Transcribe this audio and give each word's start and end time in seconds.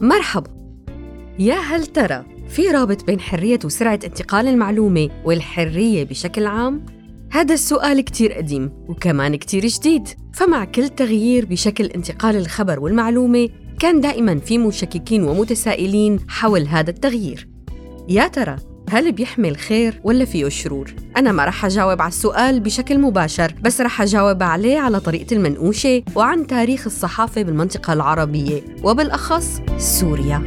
مرحبا 0.00 0.50
يا 1.38 1.54
هل 1.54 1.86
ترى 1.86 2.24
في 2.48 2.68
رابط 2.68 3.04
بين 3.04 3.20
حرية 3.20 3.58
وسرعة 3.64 4.00
انتقال 4.04 4.48
المعلومة 4.48 5.10
والحرية 5.24 6.04
بشكل 6.04 6.46
عام؟ 6.46 6.86
هذا 7.30 7.54
السؤال 7.54 8.00
كتير 8.00 8.32
قديم 8.32 8.72
وكمان 8.88 9.36
كتير 9.36 9.66
جديد 9.66 10.08
فمع 10.32 10.64
كل 10.64 10.88
تغيير 10.88 11.46
بشكل 11.46 11.84
انتقال 11.84 12.36
الخبر 12.36 12.80
والمعلومة 12.80 13.48
كان 13.78 14.00
دائما 14.00 14.38
في 14.38 14.58
مشككين 14.58 15.24
ومتسائلين 15.24 16.20
حول 16.28 16.66
هذا 16.66 16.90
التغيير 16.90 17.48
يا 18.08 18.28
ترى 18.28 18.56
هل 18.92 19.12
بيحمل 19.12 19.56
خير 19.56 20.00
ولا 20.04 20.24
فيه 20.24 20.48
شرور؟ 20.48 20.94
أنا 21.16 21.32
ما 21.32 21.44
رح 21.44 21.64
أجاوب 21.64 22.02
على 22.02 22.08
السؤال 22.08 22.60
بشكل 22.60 22.98
مباشر 22.98 23.54
بس 23.62 23.80
رح 23.80 24.02
أجاوب 24.02 24.42
عليه 24.42 24.78
على 24.78 25.00
طريقة 25.00 25.34
المنقوشة 25.34 26.02
وعن 26.14 26.46
تاريخ 26.46 26.86
الصحافة 26.86 27.42
بالمنطقة 27.42 27.92
العربية 27.92 28.62
وبالأخص 28.82 29.60
سوريا 29.78 30.42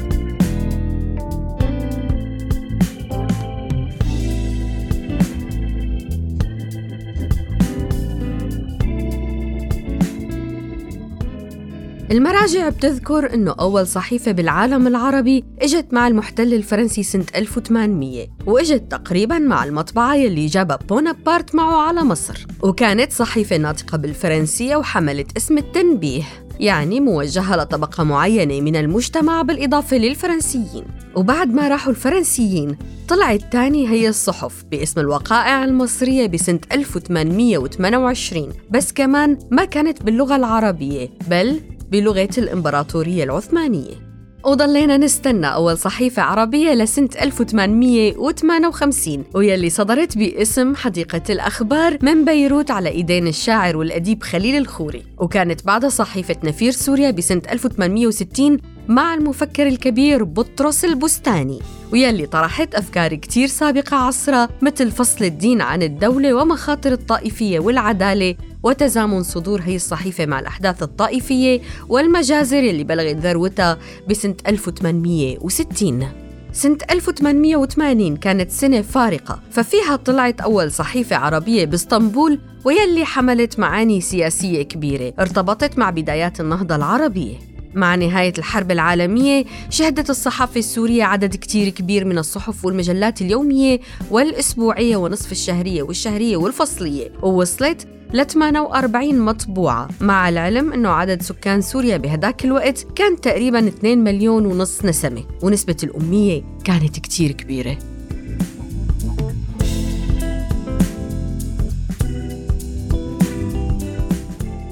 المراجع 12.11 12.69
بتذكر 12.69 13.33
إنه 13.33 13.55
أول 13.59 13.87
صحيفة 13.87 14.31
بالعالم 14.31 14.87
العربي 14.87 15.43
إجت 15.61 15.93
مع 15.93 16.07
المحتل 16.07 16.53
الفرنسي 16.53 17.03
سنة 17.03 17.25
1800 17.35 18.27
وإجت 18.45 18.91
تقريبا 18.91 19.39
مع 19.39 19.63
المطبعة 19.63 20.15
يلي 20.15 20.45
جابها 20.45 20.79
بونابرت 20.89 21.55
معه 21.55 21.87
على 21.87 22.03
مصر. 22.03 22.45
وكانت 22.63 23.11
صحيفة 23.11 23.57
ناطقة 23.57 23.97
بالفرنسية 23.97 24.75
وحملت 24.75 25.37
اسم 25.37 25.57
التنبيه 25.57 26.23
يعني 26.59 26.99
موجهة 26.99 27.55
لطبقة 27.55 28.03
معينة 28.03 28.61
من 28.61 28.75
المجتمع 28.75 29.41
بالإضافة 29.41 29.97
للفرنسيين. 29.97 30.83
وبعد 31.15 31.53
ما 31.53 31.67
راحوا 31.67 31.91
الفرنسيين 31.91 32.77
طلعت 33.07 33.51
تاني 33.51 33.89
هي 33.89 34.09
الصحف 34.09 34.63
باسم 34.71 34.99
الوقائع 34.99 35.63
المصرية 35.63 36.27
بسنة 36.27 36.59
1828 36.71 38.49
بس 38.71 38.93
كمان 38.93 39.37
ما 39.51 39.65
كانت 39.65 40.03
باللغة 40.03 40.35
العربية 40.35 41.09
بل 41.29 41.61
بلغة 41.91 42.29
الإمبراطورية 42.37 43.23
العثمانية. 43.23 44.05
وضلينا 44.45 44.97
نستنى 44.97 45.47
أول 45.47 45.77
صحيفة 45.77 46.21
عربية 46.21 46.73
لسنة 46.73 47.09
1858 47.21 49.23
ويلي 49.33 49.69
صدرت 49.69 50.17
باسم 50.17 50.75
حديقة 50.75 51.21
الأخبار 51.29 51.97
من 52.01 52.25
بيروت 52.25 52.71
على 52.71 52.89
إيدين 52.89 53.27
الشاعر 53.27 53.77
والأديب 53.77 54.23
خليل 54.23 54.57
الخوري. 54.57 55.03
وكانت 55.17 55.65
بعدها 55.65 55.89
صحيفة 55.89 56.35
نفير 56.43 56.71
سوريا 56.71 57.11
بسنة 57.11 57.41
1860 57.51 58.57
مع 58.87 59.13
المفكر 59.13 59.67
الكبير 59.67 60.23
بطرس 60.23 60.85
البستاني 60.85 61.59
ويلي 61.93 62.25
طرحت 62.25 62.75
أفكار 62.75 63.15
كتير 63.15 63.47
سابقة 63.47 63.97
عصرها 63.97 64.49
مثل 64.61 64.91
فصل 64.91 65.25
الدين 65.25 65.61
عن 65.61 65.83
الدولة 65.83 66.33
ومخاطر 66.33 66.91
الطائفية 66.91 67.59
والعدالة 67.59 68.35
وتزامن 68.63 69.23
صدور 69.23 69.61
هي 69.61 69.75
الصحيفة 69.75 70.25
مع 70.25 70.39
الأحداث 70.39 70.83
الطائفية 70.83 71.61
والمجازر 71.89 72.59
اللي 72.59 72.83
بلغت 72.83 73.15
ذروتها 73.15 73.77
بسنة 74.09 74.35
1860 74.47 76.07
سنة 76.51 76.77
1880 76.91 78.17
كانت 78.17 78.51
سنة 78.51 78.81
فارقة 78.81 79.39
ففيها 79.51 79.95
طلعت 79.95 80.41
أول 80.41 80.71
صحيفة 80.71 81.15
عربية 81.15 81.65
بإسطنبول 81.65 82.39
ويلي 82.65 83.05
حملت 83.05 83.59
معاني 83.59 84.01
سياسية 84.01 84.61
كبيرة 84.63 85.13
ارتبطت 85.19 85.77
مع 85.77 85.89
بدايات 85.89 86.39
النهضة 86.39 86.75
العربية. 86.75 87.54
مع 87.75 87.95
نهاية 87.95 88.33
الحرب 88.37 88.71
العالمية 88.71 89.45
شهدت 89.69 90.09
الصحافة 90.09 90.59
السورية 90.59 91.03
عدد 91.03 91.35
كتير 91.35 91.69
كبير 91.69 92.05
من 92.05 92.17
الصحف 92.17 92.65
والمجلات 92.65 93.21
اليومية 93.21 93.79
والأسبوعية 94.11 94.97
ونصف 94.97 95.31
الشهرية 95.31 95.83
والشهرية 95.83 96.37
والفصلية 96.37 97.11
ووصلت 97.21 97.87
ل 98.13 98.25
48 98.25 99.19
مطبوعة. 99.19 99.87
مع 100.01 100.29
العلم 100.29 100.73
أنه 100.73 100.89
عدد 100.89 101.21
سكان 101.21 101.61
سوريا 101.61 101.97
بهداك 101.97 102.45
الوقت 102.45 102.87
كان 102.95 103.21
تقريبا 103.21 103.67
2 103.67 104.03
مليون 104.03 104.45
ونص 104.45 104.85
نسمة 104.85 105.23
ونسبة 105.43 105.77
الأمية 105.83 106.43
كانت 106.63 106.99
كتير 106.99 107.31
كبيرة. 107.31 107.77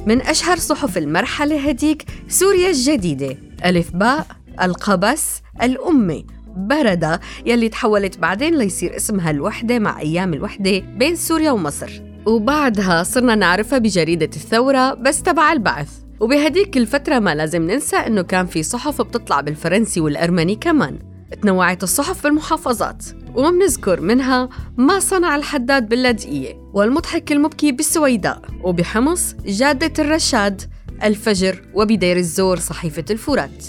من 0.05 0.21
أشهر 0.21 0.57
صحف 0.57 0.97
المرحلة 0.97 1.69
هديك 1.69 2.05
سوريا 2.27 2.69
الجديدة. 2.69 3.37
ألف 3.65 3.91
باء 3.95 4.27
القبس 4.61 5.41
الأمة 5.63 6.23
بردة 6.57 7.19
يلي 7.45 7.69
تحولت 7.69 8.17
بعدين 8.17 8.55
ليصير 8.55 8.95
اسمها 8.95 9.31
الوحدة 9.31 9.79
مع 9.79 9.99
أيام 9.99 10.33
الوحدة 10.33 10.79
بين 10.79 11.15
سوريا 11.15 11.51
ومصر. 11.51 12.01
وبعدها 12.25 13.03
صرنا 13.03 13.35
نعرفها 13.35 13.79
بجريدة 13.79 14.29
الثورة 14.35 14.93
بس 14.93 15.21
تبع 15.21 15.51
البعث. 15.53 15.89
وبهديك 16.19 16.77
الفترة 16.77 17.19
ما 17.19 17.35
لازم 17.35 17.71
ننسى 17.71 17.95
إنه 17.95 18.21
كان 18.21 18.45
في 18.45 18.63
صحف 18.63 19.01
بتطلع 19.01 19.41
بالفرنسي 19.41 20.01
والأرمني 20.01 20.55
كمان. 20.55 21.12
تنوعت 21.41 21.83
الصحف 21.83 22.23
بالمحافظات 22.23 23.05
وبنذكر 23.35 24.01
منها 24.01 24.49
ما 24.77 24.99
صنع 24.99 25.35
الحداد 25.35 25.89
باللاذقية 25.89 26.53
والمضحك 26.73 27.31
المبكي 27.31 27.71
بالسويداء 27.71 28.41
وبحمص 28.63 29.35
جادة 29.45 30.03
الرشاد 30.03 30.61
الفجر 31.03 31.61
وبدير 31.73 32.17
الزور 32.17 32.59
صحيفة 32.59 33.05
الفرات 33.09 33.65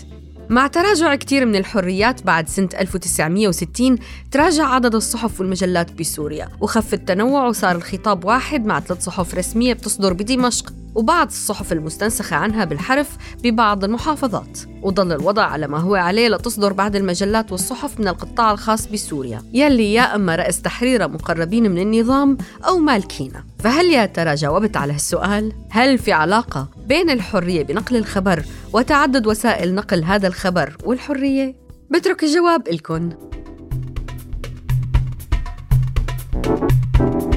مع 0.50 0.66
تراجع 0.66 1.14
كثير 1.14 1.46
من 1.46 1.56
الحريات 1.56 2.22
بعد 2.22 2.48
سنة 2.48 2.68
1960 2.80 3.98
تراجع 4.30 4.66
عدد 4.66 4.94
الصحف 4.94 5.40
والمجلات 5.40 5.92
بسوريا. 5.92 6.48
وخف 6.60 6.94
التنوع 6.94 7.46
وصار 7.46 7.76
الخطاب 7.76 8.24
واحد 8.24 8.66
مع 8.66 8.80
ثلاث 8.80 9.04
صحف 9.04 9.34
رسمية 9.34 9.72
بتصدر 9.72 10.12
بدمشق 10.12 10.72
وبعض 10.94 11.26
الصحف 11.26 11.72
المستنسخة 11.72 12.36
عنها 12.36 12.64
بالحرف 12.64 13.16
ببعض 13.42 13.84
المحافظات. 13.84 14.58
وظل 14.82 15.12
الوضع 15.12 15.42
على 15.42 15.66
ما 15.66 15.78
هو 15.78 15.94
عليه 15.94 16.28
لتصدر 16.28 16.72
بعض 16.72 16.96
المجلات 16.96 17.52
والصحف 17.52 18.00
من 18.00 18.08
القطاع 18.08 18.52
الخاص 18.52 18.86
بسوريا. 18.86 19.42
يلي 19.52 19.94
يا 19.94 20.14
أما 20.14 20.36
رأس 20.36 20.62
تحرير 20.62 21.08
مقربين 21.08 21.70
من 21.70 21.78
النظام 21.78 22.38
أو 22.68 22.78
مالكينا 22.78 23.44
فهل 23.58 23.86
يا 23.86 24.06
ترى 24.06 24.34
جاوبت 24.34 24.76
على 24.76 24.92
هالسؤال؟ 24.92 25.52
هل 25.70 25.98
في 25.98 26.12
علاقة 26.12 26.68
بين 26.86 27.10
الحرية 27.10 27.62
بنقل 27.62 27.96
الخبر 27.96 28.42
وتعدد 28.72 29.26
وسائل 29.26 29.74
نقل 29.74 30.04
هذا 30.04 30.28
الخبر 30.28 30.76
والحرية؟ 30.84 31.56
بترك 31.90 32.22
الجواب 32.22 32.68
لكم 32.68 33.10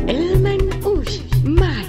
المنقوش 0.09 1.19
معي 1.46 1.87